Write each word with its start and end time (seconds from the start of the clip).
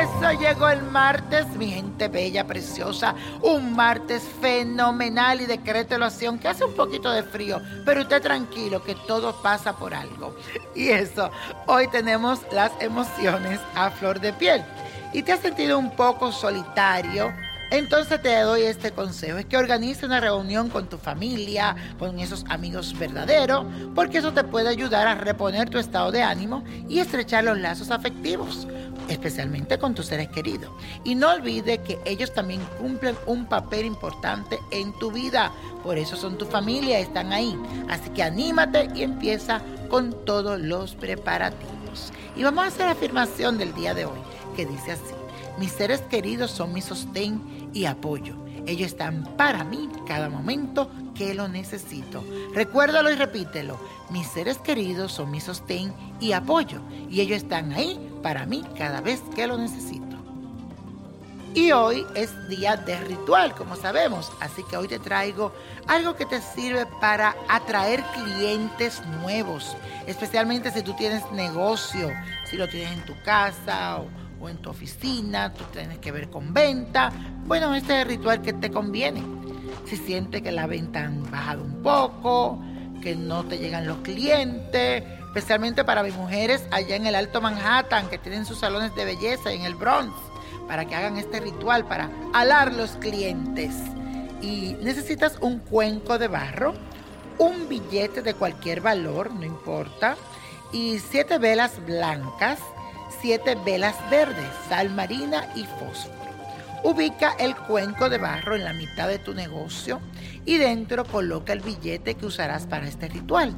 Eso 0.00 0.32
llegó 0.32 0.68
el 0.68 0.82
martes, 0.82 1.46
mi 1.56 1.70
gente 1.70 2.08
bella, 2.08 2.46
preciosa. 2.46 3.14
Un 3.40 3.74
martes 3.74 4.22
fenomenal 4.40 5.40
y 5.40 5.46
decrételo 5.46 6.06
así, 6.06 6.26
aunque 6.26 6.48
hace 6.48 6.64
un 6.64 6.74
poquito 6.74 7.10
de 7.10 7.22
frío. 7.22 7.60
Pero 7.84 8.02
usted 8.02 8.22
tranquilo, 8.22 8.82
que 8.82 8.94
todo 9.06 9.40
pasa 9.42 9.76
por 9.76 9.94
algo. 9.94 10.34
Y 10.74 10.88
eso, 10.88 11.30
hoy 11.66 11.88
tenemos 11.88 12.40
las 12.52 12.72
emociones 12.80 13.60
a 13.74 13.90
flor 13.90 14.20
de 14.20 14.32
piel. 14.32 14.64
Y 15.12 15.22
te 15.22 15.32
has 15.32 15.40
sentido 15.40 15.78
un 15.78 15.94
poco 15.94 16.32
solitario. 16.32 17.32
Entonces 17.72 18.20
te 18.20 18.38
doy 18.40 18.64
este 18.64 18.90
consejo, 18.90 19.38
es 19.38 19.46
que 19.46 19.56
organice 19.56 20.04
una 20.04 20.20
reunión 20.20 20.68
con 20.68 20.90
tu 20.90 20.98
familia, 20.98 21.74
con 21.98 22.18
esos 22.18 22.44
amigos 22.50 22.94
verdaderos, 22.98 23.64
porque 23.94 24.18
eso 24.18 24.34
te 24.34 24.44
puede 24.44 24.68
ayudar 24.68 25.06
a 25.08 25.14
reponer 25.14 25.70
tu 25.70 25.78
estado 25.78 26.12
de 26.12 26.22
ánimo 26.22 26.62
y 26.86 26.98
estrechar 26.98 27.44
los 27.44 27.58
lazos 27.58 27.90
afectivos 27.90 28.66
especialmente 29.08 29.78
con 29.78 29.94
tus 29.94 30.06
seres 30.06 30.28
queridos. 30.28 30.70
Y 31.02 31.14
no 31.14 31.30
olvide 31.30 31.78
que 31.78 31.98
ellos 32.04 32.32
también 32.34 32.60
cumplen 32.78 33.16
un 33.26 33.46
papel 33.46 33.86
importante 33.86 34.58
en 34.70 34.92
tu 34.98 35.10
vida. 35.10 35.50
Por 35.82 35.96
eso 35.96 36.14
son 36.16 36.36
tu 36.36 36.44
familia, 36.44 36.98
están 36.98 37.32
ahí. 37.32 37.58
Así 37.88 38.10
que 38.10 38.22
anímate 38.22 38.90
y 38.94 39.02
empieza 39.02 39.62
con 39.88 40.24
todos 40.24 40.60
los 40.60 40.94
preparativos. 40.94 42.12
Y 42.36 42.42
vamos 42.42 42.64
a 42.64 42.68
hacer 42.68 42.86
la 42.86 42.92
afirmación 42.92 43.58
del 43.58 43.74
día 43.74 43.94
de 43.94 44.04
hoy, 44.04 44.20
que 44.56 44.66
dice 44.66 44.92
así. 44.92 45.14
Mis 45.58 45.72
seres 45.72 46.00
queridos 46.02 46.50
son 46.50 46.72
mi 46.72 46.80
sostén 46.80 47.61
y 47.72 47.86
apoyo. 47.86 48.36
Ellos 48.66 48.88
están 48.88 49.24
para 49.36 49.64
mí 49.64 49.88
cada 50.06 50.28
momento 50.28 50.90
que 51.14 51.34
lo 51.34 51.48
necesito. 51.48 52.24
Recuérdalo 52.54 53.10
y 53.10 53.14
repítelo. 53.14 53.78
Mis 54.10 54.26
seres 54.26 54.58
queridos 54.58 55.12
son 55.12 55.30
mi 55.30 55.40
sostén 55.40 55.92
y 56.20 56.32
apoyo. 56.32 56.80
Y 57.10 57.20
ellos 57.20 57.38
están 57.38 57.72
ahí 57.72 57.98
para 58.22 58.46
mí 58.46 58.64
cada 58.76 59.00
vez 59.00 59.20
que 59.34 59.46
lo 59.46 59.58
necesito. 59.58 60.02
Y 61.54 61.70
hoy 61.72 62.06
es 62.14 62.48
día 62.48 62.76
de 62.76 62.98
ritual, 63.00 63.54
como 63.54 63.76
sabemos. 63.76 64.32
Así 64.40 64.62
que 64.70 64.76
hoy 64.76 64.88
te 64.88 64.98
traigo 64.98 65.52
algo 65.86 66.16
que 66.16 66.24
te 66.24 66.40
sirve 66.40 66.86
para 66.98 67.36
atraer 67.48 68.02
clientes 68.14 69.02
nuevos. 69.20 69.76
Especialmente 70.06 70.70
si 70.70 70.82
tú 70.82 70.94
tienes 70.94 71.30
negocio, 71.32 72.10
si 72.48 72.56
lo 72.56 72.68
tienes 72.68 72.92
en 72.92 73.04
tu 73.04 73.14
casa 73.22 73.98
o 73.98 74.21
o 74.42 74.48
en 74.48 74.56
tu 74.58 74.70
oficina, 74.70 75.54
tú 75.54 75.64
tienes 75.72 75.98
que 75.98 76.10
ver 76.10 76.28
con 76.28 76.52
venta. 76.52 77.12
Bueno, 77.46 77.74
este 77.74 77.94
es 77.94 78.02
el 78.02 78.08
ritual 78.08 78.42
que 78.42 78.52
te 78.52 78.70
conviene. 78.70 79.22
Si 79.86 79.96
sientes 79.96 80.42
que 80.42 80.50
la 80.50 80.66
venta 80.66 81.04
han 81.04 81.30
bajado 81.30 81.62
un 81.62 81.82
poco, 81.82 82.60
que 83.00 83.14
no 83.14 83.44
te 83.44 83.58
llegan 83.58 83.86
los 83.86 83.98
clientes, 83.98 85.04
especialmente 85.26 85.84
para 85.84 86.02
mis 86.02 86.14
mujeres 86.14 86.66
allá 86.72 86.96
en 86.96 87.06
el 87.06 87.14
Alto 87.14 87.40
Manhattan, 87.40 88.08
que 88.08 88.18
tienen 88.18 88.44
sus 88.44 88.58
salones 88.58 88.94
de 88.96 89.04
belleza 89.04 89.52
en 89.52 89.62
el 89.62 89.76
Bronx, 89.76 90.12
para 90.66 90.84
que 90.86 90.94
hagan 90.94 91.16
este 91.16 91.40
ritual 91.40 91.84
para 91.86 92.10
alar 92.32 92.74
los 92.74 92.92
clientes. 92.92 93.74
Y 94.40 94.76
necesitas 94.82 95.38
un 95.40 95.60
cuenco 95.60 96.18
de 96.18 96.26
barro, 96.26 96.74
un 97.38 97.68
billete 97.68 98.22
de 98.22 98.34
cualquier 98.34 98.80
valor, 98.80 99.32
no 99.32 99.44
importa, 99.44 100.16
y 100.72 100.98
siete 100.98 101.38
velas 101.38 101.84
blancas 101.86 102.58
siete 103.20 103.56
velas 103.64 103.96
verdes, 104.10 104.48
sal 104.68 104.90
marina 104.90 105.46
y 105.54 105.64
fósforo. 105.64 106.22
Ubica 106.84 107.36
el 107.38 107.54
cuenco 107.54 108.08
de 108.08 108.18
barro 108.18 108.56
en 108.56 108.64
la 108.64 108.72
mitad 108.72 109.06
de 109.06 109.18
tu 109.18 109.34
negocio 109.34 110.00
y 110.44 110.58
dentro 110.58 111.04
coloca 111.04 111.52
el 111.52 111.60
billete 111.60 112.16
que 112.16 112.26
usarás 112.26 112.66
para 112.66 112.88
este 112.88 113.08
ritual. 113.08 113.54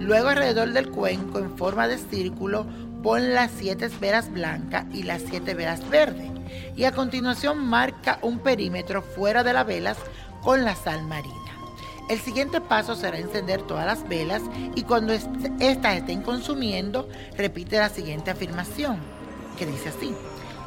Luego 0.00 0.28
alrededor 0.28 0.72
del 0.72 0.90
cuenco 0.90 1.38
en 1.38 1.56
forma 1.56 1.86
de 1.86 1.98
círculo 1.98 2.66
pon 3.04 3.32
las 3.32 3.52
siete 3.56 3.88
velas 4.00 4.30
blancas 4.30 4.86
y 4.92 5.04
las 5.04 5.22
siete 5.22 5.54
velas 5.54 5.88
verdes. 5.88 6.30
Y 6.74 6.84
a 6.84 6.92
continuación 6.92 7.58
marca 7.58 8.18
un 8.22 8.40
perímetro 8.40 9.02
fuera 9.02 9.44
de 9.44 9.52
las 9.52 9.66
velas 9.66 9.98
con 10.42 10.64
la 10.64 10.74
sal 10.74 11.04
marina. 11.04 11.34
El 12.08 12.20
siguiente 12.20 12.60
paso 12.60 12.94
será 12.94 13.18
encender 13.18 13.62
todas 13.62 13.86
las 13.86 14.06
velas 14.06 14.42
y 14.74 14.82
cuando 14.82 15.12
estas 15.12 15.96
estén 15.96 16.20
consumiendo, 16.22 17.08
repite 17.36 17.78
la 17.78 17.88
siguiente 17.88 18.30
afirmación, 18.30 18.98
que 19.58 19.64
dice 19.64 19.88
así. 19.88 20.14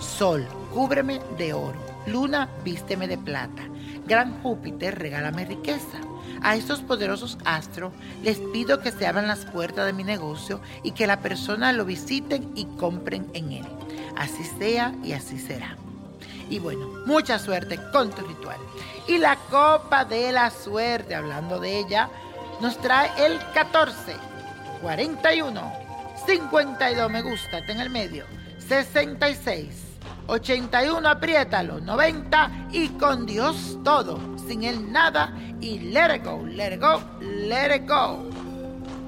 Sol, 0.00 0.46
cúbreme 0.72 1.20
de 1.36 1.52
oro. 1.52 1.78
Luna, 2.06 2.48
vísteme 2.64 3.08
de 3.08 3.18
plata. 3.18 3.62
Gran 4.06 4.40
Júpiter, 4.42 4.98
regálame 4.98 5.44
riqueza. 5.44 5.98
A 6.40 6.56
estos 6.56 6.80
poderosos 6.80 7.36
astros 7.44 7.92
les 8.22 8.38
pido 8.38 8.80
que 8.80 8.92
se 8.92 9.06
abran 9.06 9.26
las 9.26 9.44
puertas 9.44 9.84
de 9.84 9.92
mi 9.92 10.04
negocio 10.04 10.60
y 10.82 10.92
que 10.92 11.06
la 11.06 11.20
persona 11.20 11.72
lo 11.72 11.84
visiten 11.84 12.52
y 12.54 12.64
compren 12.64 13.26
en 13.34 13.52
él. 13.52 13.66
Así 14.16 14.44
sea 14.58 14.94
y 15.04 15.12
así 15.12 15.38
será. 15.38 15.76
Y 16.50 16.58
bueno, 16.58 16.86
mucha 17.06 17.38
suerte 17.38 17.78
con 17.92 18.10
tu 18.10 18.26
ritual. 18.26 18.58
Y 19.06 19.18
la 19.18 19.36
copa 19.50 20.04
de 20.04 20.32
la 20.32 20.50
suerte, 20.50 21.14
hablando 21.14 21.60
de 21.60 21.78
ella, 21.78 22.08
nos 22.60 22.78
trae 22.78 23.10
el 23.24 23.38
14, 23.52 24.16
41, 24.82 25.72
52, 26.26 27.10
me 27.10 27.22
gusta, 27.22 27.58
está 27.58 27.72
en 27.72 27.80
el 27.80 27.90
medio, 27.90 28.24
66. 28.66 29.88
81, 30.28 31.08
apriétalo, 31.08 31.80
90 31.80 32.68
y 32.70 32.88
con 32.90 33.24
Dios 33.24 33.78
todo, 33.82 34.20
sin 34.46 34.62
él 34.62 34.92
nada 34.92 35.34
y 35.60 35.78
let 35.78 36.16
it 36.16 36.24
go, 36.24 36.44
let 36.46 36.74
it 36.74 36.80
go, 36.80 37.00
let 37.20 37.74
it 37.74 37.88
go. 37.88 38.28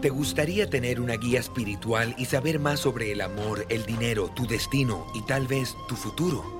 ¿Te 0.00 0.08
gustaría 0.08 0.68
tener 0.70 0.98
una 0.98 1.16
guía 1.16 1.40
espiritual 1.40 2.14
y 2.16 2.24
saber 2.24 2.58
más 2.58 2.80
sobre 2.80 3.12
el 3.12 3.20
amor, 3.20 3.66
el 3.68 3.84
dinero, 3.84 4.28
tu 4.28 4.46
destino 4.46 5.06
y 5.14 5.20
tal 5.22 5.46
vez 5.46 5.76
tu 5.88 5.94
futuro? 5.94 6.59